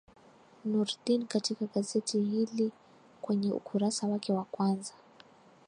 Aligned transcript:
nurdin 0.65 1.27
katika 1.27 1.65
gazeti 1.65 2.21
hili 2.21 2.71
kwenye 3.21 3.51
ukurasa 3.51 4.07
wake 4.07 4.33
wa 4.33 4.43
kwanza 4.43 4.93